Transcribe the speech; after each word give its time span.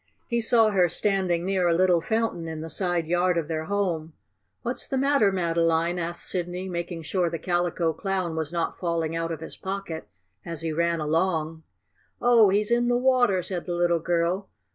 He 0.27 0.41
saw 0.41 0.71
her 0.71 0.89
standing 0.89 1.45
near 1.45 1.67
a 1.67 1.75
little 1.75 2.01
fountain 2.01 2.47
in 2.47 2.61
the 2.61 2.71
side 2.71 3.05
yard 3.05 3.37
of 3.37 3.47
their 3.47 3.65
home. 3.65 4.13
"What's 4.63 4.87
the 4.87 4.97
matter, 4.97 5.31
Madeline?" 5.31 5.99
asked 5.99 6.27
Sidney, 6.27 6.67
making 6.67 7.03
sure 7.03 7.29
the 7.29 7.37
Calico 7.37 7.93
Clown 7.93 8.35
was 8.35 8.51
not 8.51 8.79
falling 8.79 9.15
out 9.15 9.31
of 9.31 9.41
his 9.41 9.55
pocket 9.55 10.07
as 10.43 10.61
he 10.61 10.73
ran 10.73 10.99
along. 10.99 11.61
"Oh, 12.19 12.49
he's 12.49 12.71
in 12.71 12.87
the 12.87 12.97
water!" 12.97 13.43
said 13.43 13.67
the 13.67 13.75
little 13.75 13.99
girl. 13.99 14.49